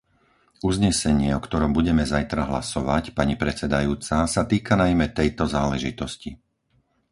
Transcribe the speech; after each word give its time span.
Uznesenie, 0.69 1.29
o 1.37 1.37
ktorom 1.45 1.71
budeme 1.79 2.01
zajtra 2.13 2.41
hlasovať, 2.51 3.03
pani 3.17 3.35
predsedajúca, 3.43 4.17
sa 4.35 4.43
týka 4.51 4.73
najmä 4.83 5.05
tejto 5.19 5.43
záležitosti. 5.55 6.31